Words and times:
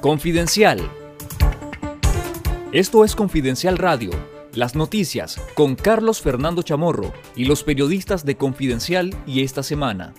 Confidencial. 0.00 0.78
Esto 2.70 3.04
es 3.04 3.16
Confidencial 3.16 3.76
Radio, 3.78 4.10
las 4.54 4.76
noticias 4.76 5.40
con 5.54 5.74
Carlos 5.74 6.20
Fernando 6.20 6.62
Chamorro 6.62 7.12
y 7.34 7.46
los 7.46 7.64
periodistas 7.64 8.24
de 8.24 8.36
Confidencial 8.36 9.12
y 9.26 9.42
esta 9.42 9.64
semana. 9.64 10.14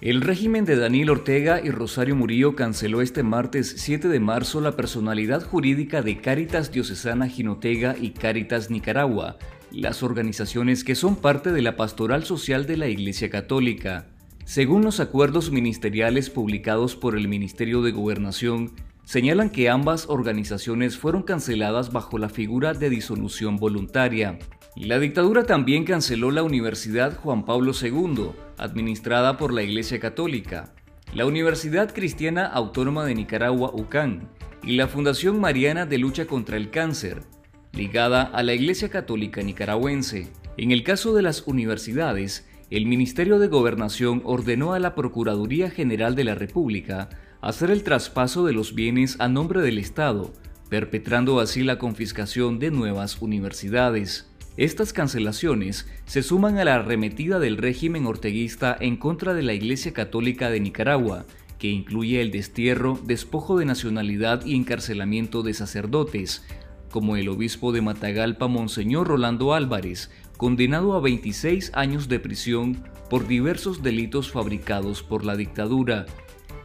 El 0.00 0.22
régimen 0.22 0.64
de 0.64 0.76
Daniel 0.76 1.10
Ortega 1.10 1.60
y 1.62 1.68
Rosario 1.68 2.16
Murillo 2.16 2.56
canceló 2.56 3.02
este 3.02 3.22
martes 3.22 3.74
7 3.76 4.08
de 4.08 4.20
marzo 4.20 4.62
la 4.62 4.72
personalidad 4.72 5.42
jurídica 5.42 6.00
de 6.00 6.22
Cáritas 6.22 6.72
Diocesana 6.72 7.28
Jinotega 7.28 7.94
y 8.00 8.12
Cáritas 8.12 8.70
Nicaragua, 8.70 9.36
las 9.70 10.02
organizaciones 10.02 10.82
que 10.82 10.94
son 10.94 11.16
parte 11.16 11.52
de 11.52 11.60
la 11.60 11.76
pastoral 11.76 12.24
social 12.24 12.64
de 12.64 12.78
la 12.78 12.88
Iglesia 12.88 13.28
Católica. 13.28 14.06
Según 14.46 14.84
los 14.84 15.00
acuerdos 15.00 15.50
ministeriales 15.50 16.30
publicados 16.30 16.94
por 16.94 17.16
el 17.16 17.26
Ministerio 17.26 17.82
de 17.82 17.90
Gobernación, 17.90 18.70
señalan 19.04 19.50
que 19.50 19.68
ambas 19.68 20.06
organizaciones 20.08 20.96
fueron 20.96 21.24
canceladas 21.24 21.92
bajo 21.92 22.16
la 22.16 22.28
figura 22.28 22.72
de 22.72 22.88
disolución 22.88 23.56
voluntaria. 23.56 24.38
La 24.76 25.00
dictadura 25.00 25.46
también 25.46 25.82
canceló 25.82 26.30
la 26.30 26.44
Universidad 26.44 27.18
Juan 27.18 27.44
Pablo 27.44 27.72
II, 27.72 28.30
administrada 28.56 29.36
por 29.36 29.52
la 29.52 29.64
Iglesia 29.64 29.98
Católica, 29.98 30.72
la 31.12 31.26
Universidad 31.26 31.92
Cristiana 31.92 32.46
Autónoma 32.46 33.04
de 33.04 33.16
Nicaragua 33.16 33.72
UCAN 33.74 34.28
y 34.62 34.76
la 34.76 34.86
Fundación 34.86 35.40
Mariana 35.40 35.86
de 35.86 35.98
Lucha 35.98 36.28
contra 36.28 36.56
el 36.56 36.70
Cáncer, 36.70 37.24
ligada 37.72 38.22
a 38.22 38.44
la 38.44 38.54
Iglesia 38.54 38.90
Católica 38.90 39.42
nicaragüense. 39.42 40.30
En 40.56 40.70
el 40.70 40.84
caso 40.84 41.14
de 41.14 41.22
las 41.22 41.48
universidades, 41.48 42.46
el 42.68 42.86
Ministerio 42.86 43.38
de 43.38 43.46
Gobernación 43.46 44.22
ordenó 44.24 44.72
a 44.72 44.80
la 44.80 44.96
Procuraduría 44.96 45.70
General 45.70 46.16
de 46.16 46.24
la 46.24 46.34
República 46.34 47.08
hacer 47.40 47.70
el 47.70 47.84
traspaso 47.84 48.44
de 48.44 48.52
los 48.52 48.74
bienes 48.74 49.14
a 49.20 49.28
nombre 49.28 49.62
del 49.62 49.78
Estado, 49.78 50.32
perpetrando 50.68 51.38
así 51.38 51.62
la 51.62 51.78
confiscación 51.78 52.58
de 52.58 52.72
nuevas 52.72 53.22
universidades. 53.22 54.28
Estas 54.56 54.92
cancelaciones 54.92 55.86
se 56.06 56.24
suman 56.24 56.58
a 56.58 56.64
la 56.64 56.74
arremetida 56.74 57.38
del 57.38 57.56
régimen 57.56 58.04
orteguista 58.04 58.76
en 58.80 58.96
contra 58.96 59.32
de 59.32 59.44
la 59.44 59.54
Iglesia 59.54 59.92
Católica 59.92 60.50
de 60.50 60.58
Nicaragua, 60.58 61.24
que 61.60 61.68
incluye 61.68 62.20
el 62.20 62.32
destierro, 62.32 62.98
despojo 63.04 63.58
de 63.58 63.64
nacionalidad 63.64 64.44
y 64.44 64.56
encarcelamiento 64.56 65.44
de 65.44 65.54
sacerdotes, 65.54 66.44
como 66.90 67.16
el 67.16 67.28
obispo 67.28 67.72
de 67.72 67.82
Matagalpa, 67.82 68.48
Monseñor 68.48 69.08
Rolando 69.08 69.54
Álvarez, 69.54 70.10
condenado 70.36 70.94
a 70.94 71.00
26 71.00 71.72
años 71.74 72.08
de 72.08 72.20
prisión 72.20 72.84
por 73.08 73.26
diversos 73.26 73.82
delitos 73.82 74.30
fabricados 74.30 75.02
por 75.02 75.24
la 75.24 75.36
dictadura. 75.36 76.06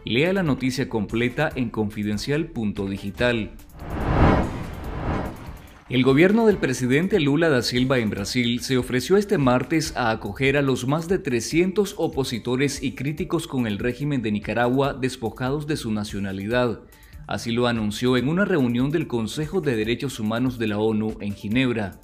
Lea 0.03 0.33
la 0.33 0.43
noticia 0.43 0.89
completa 0.89 1.49
en 1.55 1.69
confidencial.digital. 1.69 3.51
El 5.89 6.03
gobierno 6.03 6.47
del 6.47 6.55
presidente 6.55 7.19
Lula 7.19 7.49
da 7.49 7.61
Silva 7.61 7.99
en 7.99 8.09
Brasil 8.09 8.61
se 8.61 8.77
ofreció 8.77 9.17
este 9.17 9.37
martes 9.37 9.93
a 9.97 10.09
acoger 10.11 10.55
a 10.55 10.61
los 10.61 10.87
más 10.87 11.09
de 11.09 11.19
300 11.19 11.95
opositores 11.97 12.81
y 12.81 12.95
críticos 12.95 13.45
con 13.45 13.67
el 13.67 13.77
régimen 13.77 14.21
de 14.21 14.31
Nicaragua 14.31 14.93
despojados 14.93 15.67
de 15.67 15.75
su 15.75 15.91
nacionalidad. 15.91 16.79
Así 17.27 17.51
lo 17.51 17.67
anunció 17.67 18.15
en 18.15 18.29
una 18.29 18.45
reunión 18.45 18.89
del 18.89 19.07
Consejo 19.07 19.59
de 19.59 19.75
Derechos 19.75 20.19
Humanos 20.19 20.57
de 20.57 20.67
la 20.67 20.79
ONU 20.79 21.17
en 21.19 21.35
Ginebra. 21.35 21.99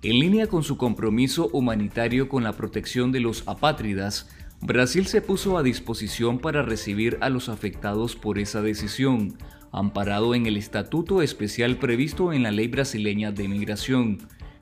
En 0.00 0.20
línea 0.20 0.46
con 0.46 0.62
su 0.62 0.76
compromiso 0.76 1.48
humanitario 1.52 2.28
con 2.28 2.44
la 2.44 2.52
protección 2.52 3.10
de 3.10 3.18
los 3.18 3.42
apátridas, 3.48 4.28
Brasil 4.60 5.08
se 5.08 5.20
puso 5.20 5.58
a 5.58 5.64
disposición 5.64 6.38
para 6.38 6.62
recibir 6.62 7.18
a 7.20 7.30
los 7.30 7.48
afectados 7.48 8.14
por 8.14 8.38
esa 8.38 8.62
decisión, 8.62 9.36
amparado 9.72 10.36
en 10.36 10.46
el 10.46 10.56
estatuto 10.56 11.20
especial 11.20 11.78
previsto 11.78 12.32
en 12.32 12.44
la 12.44 12.52
ley 12.52 12.68
brasileña 12.68 13.32
de 13.32 13.48
migración, 13.48 14.18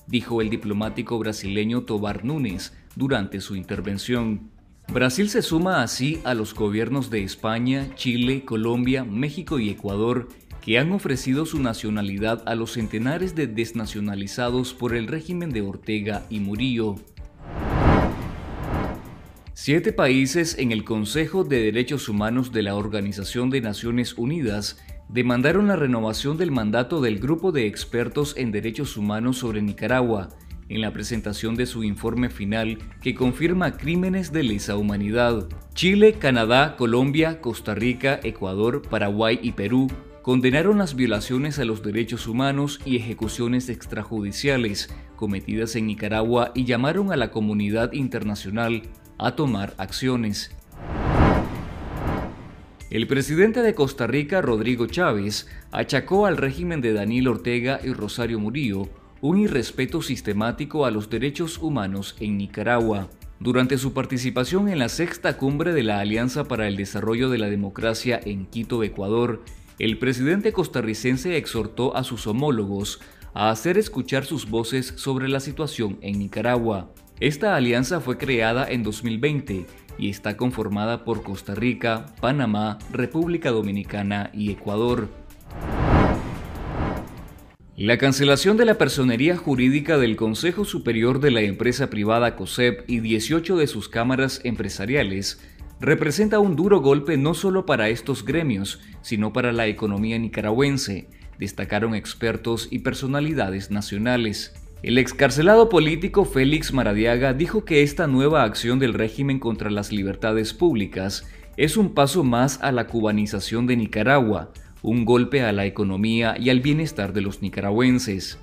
dijo 0.06 0.40
el 0.40 0.48
diplomático 0.48 1.18
brasileño 1.18 1.82
Tobar 1.82 2.24
Núñez 2.24 2.72
durante 2.94 3.42
su 3.42 3.56
intervención. 3.56 4.50
Brasil 4.88 5.28
se 5.28 5.42
suma 5.42 5.82
así 5.82 6.18
a 6.24 6.32
los 6.32 6.54
gobiernos 6.54 7.10
de 7.10 7.22
España, 7.22 7.94
Chile, 7.94 8.46
Colombia, 8.46 9.04
México 9.04 9.58
y 9.58 9.68
Ecuador 9.68 10.28
que 10.66 10.80
han 10.80 10.90
ofrecido 10.90 11.46
su 11.46 11.62
nacionalidad 11.62 12.42
a 12.44 12.56
los 12.56 12.72
centenares 12.72 13.36
de 13.36 13.46
desnacionalizados 13.46 14.74
por 14.74 14.96
el 14.96 15.06
régimen 15.06 15.50
de 15.50 15.62
Ortega 15.62 16.26
y 16.28 16.40
Murillo. 16.40 16.96
Siete 19.54 19.92
países 19.92 20.58
en 20.58 20.72
el 20.72 20.82
Consejo 20.82 21.44
de 21.44 21.62
Derechos 21.62 22.08
Humanos 22.08 22.50
de 22.50 22.64
la 22.64 22.74
Organización 22.74 23.48
de 23.48 23.60
Naciones 23.60 24.14
Unidas 24.18 24.82
demandaron 25.08 25.68
la 25.68 25.76
renovación 25.76 26.36
del 26.36 26.50
mandato 26.50 27.00
del 27.00 27.20
Grupo 27.20 27.52
de 27.52 27.68
Expertos 27.68 28.34
en 28.36 28.50
Derechos 28.50 28.96
Humanos 28.96 29.38
sobre 29.38 29.62
Nicaragua 29.62 30.30
en 30.68 30.80
la 30.80 30.92
presentación 30.92 31.54
de 31.54 31.66
su 31.66 31.84
informe 31.84 32.28
final 32.28 32.78
que 33.00 33.14
confirma 33.14 33.76
crímenes 33.76 34.32
de 34.32 34.42
lesa 34.42 34.76
humanidad. 34.76 35.46
Chile, 35.74 36.14
Canadá, 36.14 36.74
Colombia, 36.76 37.40
Costa 37.40 37.76
Rica, 37.76 38.18
Ecuador, 38.24 38.82
Paraguay 38.82 39.38
y 39.40 39.52
Perú 39.52 39.86
condenaron 40.26 40.78
las 40.78 40.96
violaciones 40.96 41.60
a 41.60 41.64
los 41.64 41.84
derechos 41.84 42.26
humanos 42.26 42.80
y 42.84 42.96
ejecuciones 42.96 43.68
extrajudiciales 43.68 44.92
cometidas 45.14 45.76
en 45.76 45.86
Nicaragua 45.86 46.50
y 46.52 46.64
llamaron 46.64 47.12
a 47.12 47.16
la 47.16 47.30
comunidad 47.30 47.92
internacional 47.92 48.82
a 49.18 49.36
tomar 49.36 49.74
acciones. 49.78 50.50
El 52.90 53.06
presidente 53.06 53.62
de 53.62 53.74
Costa 53.76 54.08
Rica, 54.08 54.42
Rodrigo 54.42 54.88
Chávez, 54.88 55.46
achacó 55.70 56.26
al 56.26 56.38
régimen 56.38 56.80
de 56.80 56.92
Daniel 56.92 57.28
Ortega 57.28 57.78
y 57.84 57.92
Rosario 57.92 58.40
Murillo 58.40 58.88
un 59.20 59.38
irrespeto 59.38 60.02
sistemático 60.02 60.86
a 60.86 60.90
los 60.90 61.08
derechos 61.08 61.58
humanos 61.58 62.16
en 62.18 62.36
Nicaragua. 62.36 63.10
Durante 63.38 63.78
su 63.78 63.92
participación 63.92 64.68
en 64.70 64.80
la 64.80 64.88
sexta 64.88 65.36
cumbre 65.36 65.72
de 65.72 65.84
la 65.84 66.00
Alianza 66.00 66.48
para 66.48 66.66
el 66.66 66.74
Desarrollo 66.74 67.30
de 67.30 67.38
la 67.38 67.48
Democracia 67.48 68.18
en 68.24 68.46
Quito, 68.46 68.82
Ecuador, 68.82 69.44
el 69.78 69.98
presidente 69.98 70.52
costarricense 70.52 71.36
exhortó 71.36 71.96
a 71.96 72.02
sus 72.02 72.26
homólogos 72.26 73.00
a 73.34 73.50
hacer 73.50 73.76
escuchar 73.76 74.24
sus 74.24 74.48
voces 74.48 74.94
sobre 74.96 75.28
la 75.28 75.40
situación 75.40 75.98
en 76.00 76.18
Nicaragua. 76.18 76.90
Esta 77.20 77.56
alianza 77.56 78.00
fue 78.00 78.16
creada 78.16 78.66
en 78.70 78.82
2020 78.82 79.66
y 79.98 80.08
está 80.08 80.38
conformada 80.38 81.04
por 81.04 81.22
Costa 81.22 81.54
Rica, 81.54 82.06
Panamá, 82.20 82.78
República 82.90 83.50
Dominicana 83.50 84.30
y 84.32 84.50
Ecuador. 84.50 85.08
La 87.76 87.98
cancelación 87.98 88.56
de 88.56 88.64
la 88.64 88.78
personería 88.78 89.36
jurídica 89.36 89.98
del 89.98 90.16
Consejo 90.16 90.64
Superior 90.64 91.20
de 91.20 91.30
la 91.30 91.42
empresa 91.42 91.90
privada 91.90 92.34
COSEP 92.34 92.88
y 92.88 93.00
18 93.00 93.58
de 93.58 93.66
sus 93.66 93.90
cámaras 93.90 94.40
empresariales 94.44 95.38
representa 95.80 96.38
un 96.38 96.56
duro 96.56 96.80
golpe 96.80 97.16
no 97.16 97.34
solo 97.34 97.66
para 97.66 97.88
estos 97.88 98.24
gremios, 98.24 98.80
sino 99.02 99.32
para 99.32 99.52
la 99.52 99.66
economía 99.66 100.18
nicaragüense, 100.18 101.08
destacaron 101.38 101.94
expertos 101.94 102.68
y 102.70 102.80
personalidades 102.80 103.70
nacionales. 103.70 104.54
El 104.82 104.98
excarcelado 104.98 105.68
político 105.68 106.24
Félix 106.24 106.72
Maradiaga 106.72 107.32
dijo 107.34 107.64
que 107.64 107.82
esta 107.82 108.06
nueva 108.06 108.44
acción 108.44 108.78
del 108.78 108.94
régimen 108.94 109.38
contra 109.38 109.70
las 109.70 109.90
libertades 109.92 110.54
públicas 110.54 111.26
es 111.56 111.76
un 111.76 111.94
paso 111.94 112.24
más 112.24 112.62
a 112.62 112.72
la 112.72 112.86
cubanización 112.86 113.66
de 113.66 113.76
Nicaragua, 113.76 114.52
un 114.82 115.04
golpe 115.04 115.42
a 115.42 115.52
la 115.52 115.66
economía 115.66 116.36
y 116.38 116.50
al 116.50 116.60
bienestar 116.60 117.12
de 117.12 117.22
los 117.22 117.42
nicaragüenses. 117.42 118.38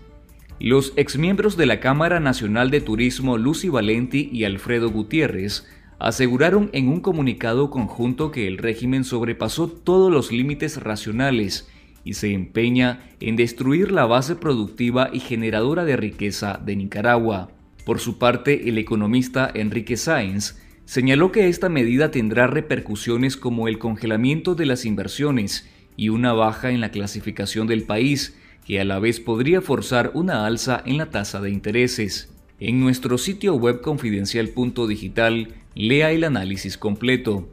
Los 0.59 0.93
exmiembros 0.95 1.57
de 1.57 1.65
la 1.65 1.79
Cámara 1.79 2.19
Nacional 2.19 2.71
de 2.71 2.81
Turismo 2.81 3.37
Lucy 3.37 3.69
Valenti 3.69 4.29
y 4.31 4.43
Alfredo 4.43 4.89
Gutiérrez 4.89 5.65
aseguraron 5.99 6.69
en 6.73 6.89
un 6.89 6.99
comunicado 6.99 7.69
conjunto 7.69 8.31
que 8.31 8.47
el 8.47 8.57
régimen 8.57 9.03
sobrepasó 9.03 9.67
todos 9.67 10.11
los 10.11 10.31
límites 10.31 10.81
racionales 10.81 11.69
y 12.03 12.13
se 12.13 12.33
empeña 12.33 13.09
en 13.19 13.35
destruir 13.35 13.91
la 13.91 14.05
base 14.05 14.35
productiva 14.35 15.09
y 15.13 15.19
generadora 15.19 15.85
de 15.85 15.95
riqueza 15.95 16.59
de 16.63 16.75
Nicaragua. 16.75 17.49
Por 17.85 17.99
su 17.99 18.17
parte, 18.17 18.69
el 18.69 18.77
economista 18.77 19.49
Enrique 19.53 19.97
Sáenz 19.97 20.57
señaló 20.85 21.31
que 21.31 21.47
esta 21.47 21.69
medida 21.69 22.11
tendrá 22.11 22.47
repercusiones 22.47 23.37
como 23.37 23.67
el 23.67 23.79
congelamiento 23.79 24.55
de 24.55 24.65
las 24.65 24.85
inversiones 24.85 25.69
y 25.95 26.09
una 26.09 26.33
baja 26.33 26.71
en 26.71 26.81
la 26.81 26.91
clasificación 26.91 27.67
del 27.67 27.83
país, 27.83 28.37
que 28.65 28.79
a 28.79 28.85
la 28.85 28.99
vez 28.99 29.19
podría 29.19 29.61
forzar 29.61 30.11
una 30.13 30.45
alza 30.45 30.81
en 30.85 30.97
la 30.97 31.09
tasa 31.09 31.41
de 31.41 31.51
intereses. 31.51 32.33
En 32.59 32.79
nuestro 32.79 33.17
sitio 33.17 33.55
web 33.55 33.81
confidencial.digital, 33.81 35.49
lea 35.75 36.11
el 36.11 36.23
análisis 36.23 36.77
completo. 36.77 37.49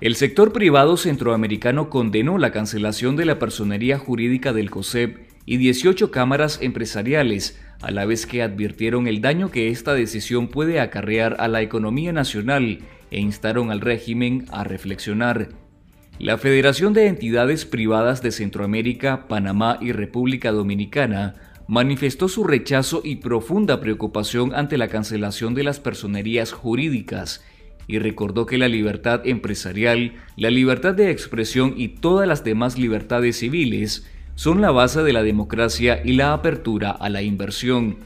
El 0.00 0.16
sector 0.16 0.52
privado 0.52 0.96
centroamericano 0.96 1.88
condenó 1.88 2.38
la 2.38 2.52
cancelación 2.52 3.16
de 3.16 3.24
la 3.24 3.38
personería 3.38 3.98
jurídica 3.98 4.52
del 4.52 4.70
COSEP 4.70 5.18
y 5.46 5.56
18 5.56 6.10
cámaras 6.10 6.58
empresariales, 6.62 7.60
a 7.80 7.90
la 7.90 8.04
vez 8.04 8.26
que 8.26 8.42
advirtieron 8.42 9.08
el 9.08 9.20
daño 9.20 9.50
que 9.50 9.68
esta 9.68 9.94
decisión 9.94 10.48
puede 10.48 10.80
acarrear 10.80 11.36
a 11.38 11.48
la 11.48 11.62
economía 11.62 12.12
nacional 12.12 12.80
e 13.10 13.20
instaron 13.20 13.70
al 13.70 13.80
régimen 13.80 14.46
a 14.50 14.64
reflexionar. 14.64 15.48
La 16.18 16.38
Federación 16.38 16.92
de 16.92 17.08
Entidades 17.08 17.64
Privadas 17.64 18.22
de 18.22 18.30
Centroamérica, 18.30 19.26
Panamá 19.26 19.78
y 19.80 19.92
República 19.92 20.52
Dominicana 20.52 21.34
manifestó 21.66 22.28
su 22.28 22.44
rechazo 22.44 23.00
y 23.04 23.16
profunda 23.16 23.80
preocupación 23.80 24.54
ante 24.54 24.78
la 24.78 24.88
cancelación 24.88 25.54
de 25.54 25.64
las 25.64 25.80
personerías 25.80 26.52
jurídicas 26.52 27.44
y 27.86 27.98
recordó 27.98 28.46
que 28.46 28.58
la 28.58 28.68
libertad 28.68 29.26
empresarial, 29.26 30.14
la 30.36 30.50
libertad 30.50 30.94
de 30.94 31.10
expresión 31.10 31.74
y 31.76 31.88
todas 31.88 32.26
las 32.26 32.44
demás 32.44 32.78
libertades 32.78 33.38
civiles 33.38 34.06
son 34.34 34.60
la 34.60 34.70
base 34.70 35.02
de 35.02 35.12
la 35.12 35.22
democracia 35.22 36.02
y 36.04 36.14
la 36.14 36.32
apertura 36.32 36.90
a 36.90 37.08
la 37.08 37.22
inversión. 37.22 37.98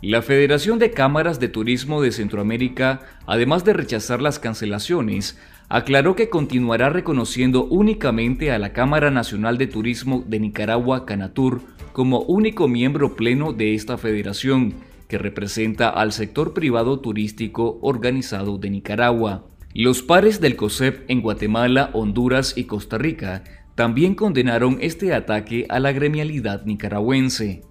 La 0.00 0.22
Federación 0.22 0.78
de 0.78 0.92
Cámaras 0.92 1.40
de 1.40 1.48
Turismo 1.48 2.00
de 2.00 2.12
Centroamérica, 2.12 3.00
además 3.26 3.64
de 3.64 3.72
rechazar 3.72 4.22
las 4.22 4.38
cancelaciones, 4.38 5.40
aclaró 5.68 6.14
que 6.14 6.28
continuará 6.28 6.88
reconociendo 6.88 7.64
únicamente 7.64 8.52
a 8.52 8.60
la 8.60 8.72
Cámara 8.72 9.10
Nacional 9.10 9.58
de 9.58 9.66
Turismo 9.66 10.22
de 10.24 10.38
Nicaragua, 10.38 11.04
Canatur, 11.04 11.62
como 11.92 12.20
único 12.20 12.68
miembro 12.68 13.16
pleno 13.16 13.52
de 13.52 13.74
esta 13.74 13.98
federación, 13.98 14.74
que 15.08 15.18
representa 15.18 15.88
al 15.88 16.12
sector 16.12 16.54
privado 16.54 17.00
turístico 17.00 17.80
organizado 17.82 18.56
de 18.56 18.70
Nicaragua. 18.70 19.46
Los 19.74 20.02
pares 20.02 20.40
del 20.40 20.54
COSEP 20.54 21.10
en 21.10 21.22
Guatemala, 21.22 21.90
Honduras 21.92 22.56
y 22.56 22.64
Costa 22.64 22.98
Rica 22.98 23.42
también 23.74 24.14
condenaron 24.14 24.78
este 24.80 25.12
ataque 25.12 25.66
a 25.68 25.80
la 25.80 25.90
gremialidad 25.90 26.64
nicaragüense. 26.66 27.67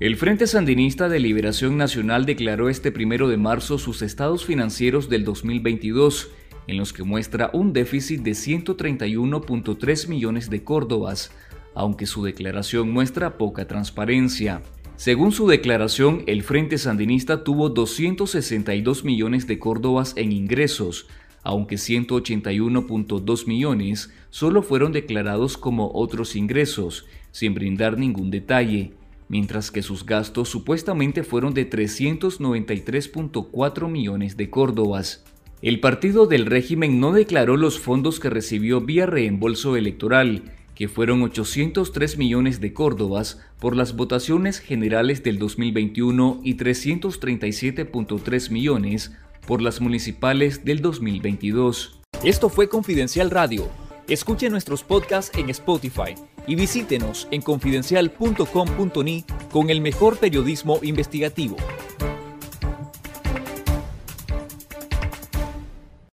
El 0.00 0.16
Frente 0.16 0.46
Sandinista 0.46 1.10
de 1.10 1.20
Liberación 1.20 1.76
Nacional 1.76 2.24
declaró 2.24 2.70
este 2.70 2.90
primero 2.90 3.28
de 3.28 3.36
marzo 3.36 3.76
sus 3.76 4.00
estados 4.00 4.46
financieros 4.46 5.10
del 5.10 5.26
2022, 5.26 6.30
en 6.68 6.78
los 6.78 6.94
que 6.94 7.02
muestra 7.02 7.50
un 7.52 7.74
déficit 7.74 8.22
de 8.22 8.30
131.3 8.30 10.08
millones 10.08 10.48
de 10.48 10.64
córdobas, 10.64 11.32
aunque 11.74 12.06
su 12.06 12.24
declaración 12.24 12.90
muestra 12.90 13.36
poca 13.36 13.68
transparencia. 13.68 14.62
Según 14.96 15.32
su 15.32 15.46
declaración, 15.46 16.22
el 16.26 16.44
Frente 16.44 16.78
Sandinista 16.78 17.44
tuvo 17.44 17.68
262 17.68 19.04
millones 19.04 19.46
de 19.46 19.58
córdobas 19.58 20.14
en 20.16 20.32
ingresos, 20.32 21.08
aunque 21.42 21.76
181.2 21.76 23.46
millones 23.46 24.10
solo 24.30 24.62
fueron 24.62 24.92
declarados 24.92 25.58
como 25.58 25.90
otros 25.92 26.36
ingresos, 26.36 27.04
sin 27.32 27.52
brindar 27.52 27.98
ningún 27.98 28.30
detalle 28.30 28.94
mientras 29.30 29.70
que 29.70 29.82
sus 29.82 30.04
gastos 30.04 30.50
supuestamente 30.50 31.22
fueron 31.22 31.54
de 31.54 31.70
393.4 31.70 33.88
millones 33.88 34.36
de 34.36 34.50
córdobas. 34.50 35.24
El 35.62 35.78
partido 35.78 36.26
del 36.26 36.46
régimen 36.46 36.98
no 37.00 37.12
declaró 37.12 37.56
los 37.56 37.78
fondos 37.78 38.18
que 38.18 38.28
recibió 38.28 38.80
vía 38.80 39.06
reembolso 39.06 39.76
electoral, 39.76 40.52
que 40.74 40.88
fueron 40.88 41.22
803 41.22 42.18
millones 42.18 42.60
de 42.60 42.72
córdobas 42.72 43.40
por 43.60 43.76
las 43.76 43.94
votaciones 43.94 44.58
generales 44.58 45.22
del 45.22 45.38
2021 45.38 46.40
y 46.42 46.56
337.3 46.56 48.50
millones 48.50 49.12
por 49.46 49.62
las 49.62 49.80
municipales 49.80 50.64
del 50.64 50.82
2022. 50.82 52.00
Esto 52.24 52.48
fue 52.48 52.68
Confidencial 52.68 53.30
Radio. 53.30 53.70
Escuche 54.10 54.50
nuestros 54.50 54.82
podcasts 54.82 55.38
en 55.38 55.50
Spotify 55.50 56.16
y 56.44 56.56
visítenos 56.56 57.28
en 57.30 57.42
confidencial.com.ni 57.42 59.24
con 59.52 59.70
el 59.70 59.80
mejor 59.80 60.18
periodismo 60.18 60.80
investigativo. 60.82 61.56